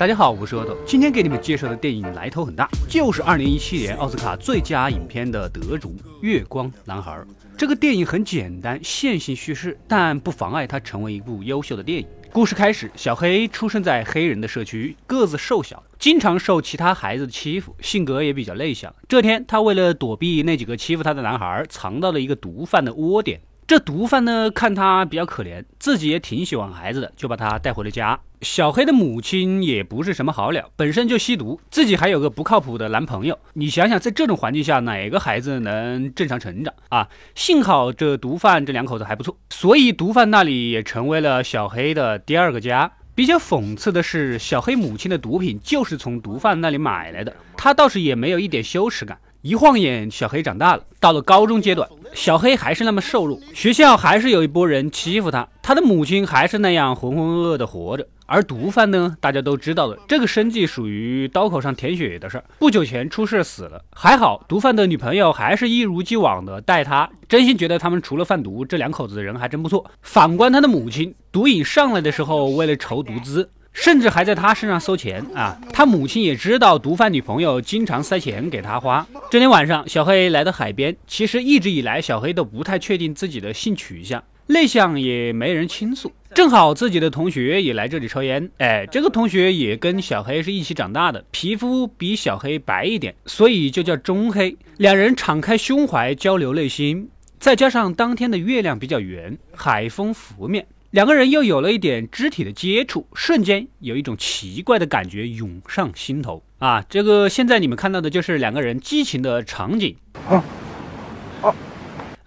[0.00, 5.90] 大家好，我是阿斗，今天给你们介绍的电影来头很大，就是2017年奥斯卡最佳影片的得主
[6.22, 7.12] 《月光男孩》。
[7.54, 12.06] 这个电影很简单，线性叙事，但不妨碍它成为一部优秀的电影。
[12.32, 18.94] 故事开始，小黑出生在黑人的社区，个子瘦小，经常受其他孩子的欺负，性格也比较内向。
[19.06, 23.38] 这天，他为了躲避那几个欺负他的男孩，藏到了一个毒贩的窝点。
[23.70, 28.18] 这毒贩呢，看他比较可怜，自己也挺喜欢孩子的，就把他带回了家。
[28.40, 33.38] 小黑的母亲也不是什么好鸟，本身就吸毒，自己还有个不靠谱的男朋友。
[33.52, 37.08] 你想想，在这种环境下，哪个孩子能正常成长啊？
[37.36, 42.90] 幸好这毒贩这两口子还不错，所以毒贩那里也成为了小黑的第二个家。
[43.14, 49.16] 比较讽刺的是，小黑母亲的毒品就是从毒贩那里买来的，他倒是也没有一点羞耻感。
[49.42, 51.88] 一晃眼，小黑长大了，到了高中阶段。
[52.12, 58.06] 小黑还是那么瘦弱，学校还是有一波人欺负他，他的母亲还是那样浑浑噩噩的活着。
[58.26, 62.44] 而毒贩呢，大家都知道的，这个生计属于刀口上舔血的事儿。
[62.58, 69.90] 不久前出事死了，还好毒贩的女朋友还是一如既往的待他，真心觉得他们除了贩毒，这两口子人还真不错。
[70.02, 73.48] 反观他的母亲，毒瘾上来的时候，为了筹毒资。
[73.72, 75.58] 甚至还在他身上收钱啊！
[75.72, 79.06] 他母亲也知道毒贩女朋友经常塞钱给他花。
[79.30, 80.94] 这天晚上，小黑来到海边。
[81.06, 86.12] 其实一直以来，小黑都不太确定自己的性取向，内向也没人倾诉。
[86.34, 94.56] 正好自己的同学也来这里抽烟，哎，这个同学也跟小黑是一起长大的，皮肤比小黑白一点，所以就叫中黑。
[94.76, 100.66] 两人敞开胸怀交流内心，再加上当天的月亮比较圆，海风拂面。
[100.90, 106.84] 两个人又有了一点肢体的接触，瞬间有一种奇怪的感觉涌上心头啊！
[106.88, 109.96] 这个现在你们看到的就是两个人激情的场景。
[110.28, 110.44] 啊，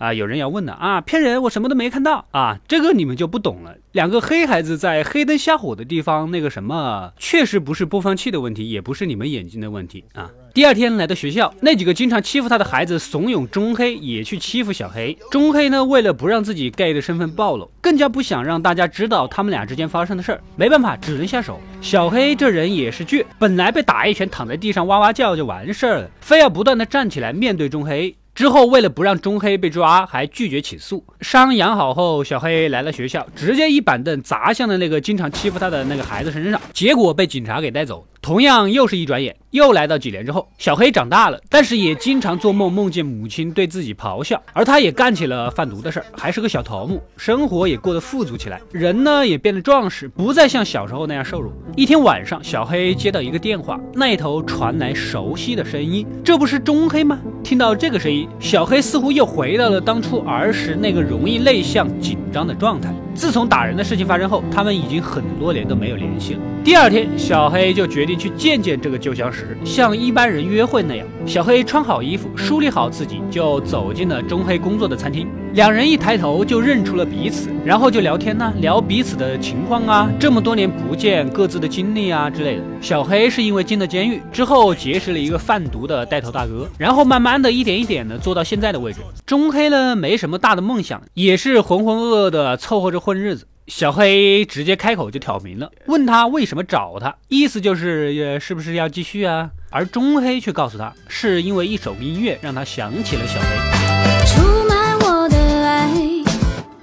[0.03, 3.73] 啊有人要问了啊，骗人，我什么都没看到啊，这个你们就不懂了。
[3.93, 10.29] 两个黑孩子在黑灯瞎火的地方，那个什么，确实不是播放器的问题，也不是你们眼睛的问题啊。
[10.53, 15.17] 第二天来到学校，那几个经常欺负他的孩子怂恿中黑也去欺负小黑。
[15.31, 21.61] 中黑呢，为了不让自己 gay 的身份暴露，更加不想让大家知道他们俩之间发生的事儿，没办法，只能下手。
[21.79, 28.13] 小黑这人也是倔，本来被打一拳躺在地上哇哇叫就完事儿了，非要不断的站起来面对中黑。
[28.35, 31.05] 之后，为了不让中黑被抓，还拒绝起诉。
[31.21, 38.05] 伤养好后，小黑来了学校，直接一板凳砸向了那个经常欺负他的那个孩子身上，结果被警察给带走。
[38.23, 51.51] 同样又是一转眼，又来到几年之后，小黑长大了，但是也经常做梦，梦见母亲对自己咆哮，而他也干起了贩毒的事儿，还是个小头目，生活也过得富足起来，人呢也变得壮实，不再像小时候那样瘦弱。
[51.75, 57.19] 一天晚上，小黑接到一个电话，那头传来熟悉的声音，这不是中黑吗？
[57.43, 62.95] 听到这个声音，小黑似乎又回到了当初儿时那个容易内向、紧张的状态。
[63.13, 66.39] 自从打人的事情发生后，他们已经很多年都没有联系了。
[66.63, 71.05] 第二天，小黑就决定去见见这个旧相识，像一般人约会那样。
[71.25, 75.27] 小黑穿好衣服，梳理好自己，就走进了中黑工作的餐厅。
[75.55, 82.63] 两人一抬头就认出了彼此，然后就聊天呢，聊彼此的情况啊，这么多年不见，各自的经历啊之类的。
[82.79, 89.01] 小黑是因为进了监狱之后结识了一个贩毒的带头大哥，然后慢慢的一点一点的做到现在的位置。
[89.25, 93.47] 中黑呢没什么大的梦想，也是浑浑噩噩的凑合着混日子。
[93.67, 99.49] 小黑直接开口就挑明了，问他为什么找他，意思就是是不是要继续啊？
[99.69, 103.47] 而中黑却告诉他，是因为一首音乐让他想起了小黑。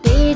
[0.03, 0.35] 毕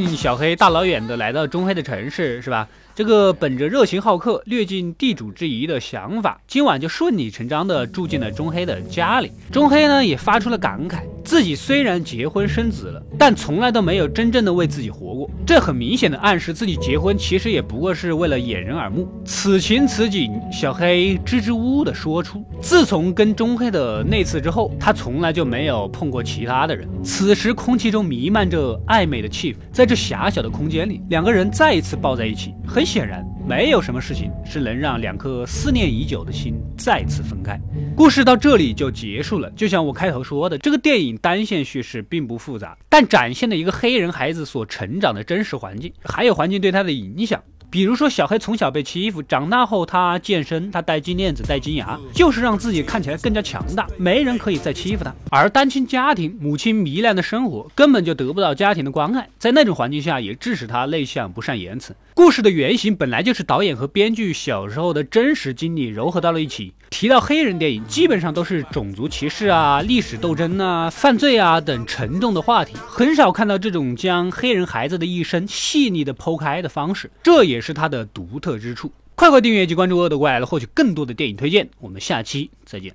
[0.00, 2.68] 竟小黑大老远的来到中黑的城市，是吧？
[2.96, 9.30] 这个本着热情好客、略尽地主之谊的想法，今晚就顺理成章的住进了中黑的家里。
[9.52, 15.28] 中黑呢也发出了感慨，自己虽然结婚生子了，但从来都没有真正的为自己活过。
[15.44, 19.08] 这很明显的暗示自己结婚其实也不过是为了掩人耳目。
[19.24, 26.88] 此情此景，小黑支支吾吾的说出：自从跟中黑的那次之后，他从来就没有碰过其他的人。
[27.02, 32.84] 此时空气中弥漫着暧昧的气氛，在这狭小的空间里，两个人再一次抱在一起，很。
[32.84, 37.60] 显然，没有什么事情是能让两颗思念已久的心再次分开。
[37.94, 39.50] 故事到这里就结束了。
[39.50, 47.42] 就像我开头说的，这个电影单线叙事并不复杂，但展现了一个黑人孩子所成长的真实环境，还有环境对他的影响。
[47.74, 55.12] 比如说小黑从小被欺负，长大后他健身，他戴金链子、戴金牙，就是让自己看起来更加强大，没人可以再欺负他。
[55.28, 61.96] 而单亲家庭，母亲糜烂的生活，根本就得不到家庭的关爱，在那种环境下，也致使他内向、不善言辞。
[62.14, 66.72] 故事的原型本来就是导演和编剧小时候的真实经历糅合到了一起。
[66.94, 78.92] 提到黑人电影，基本上都是种族歧视啊、历史斗争啊、犯罪啊等沉重的话题，很少看到这种将黑人孩子的一生细腻的剖开的方式，这也是它的独特之处。
[79.16, 82.94] 快快订阅及关注《恶的怪》来获取更多的电影推荐，我们下期再见。